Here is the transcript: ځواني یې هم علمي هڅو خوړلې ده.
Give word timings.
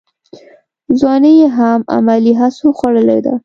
ځواني 0.99 1.31
یې 1.39 1.47
هم 1.57 1.79
علمي 1.93 2.33
هڅو 2.39 2.67
خوړلې 2.77 3.19
ده. 3.25 3.33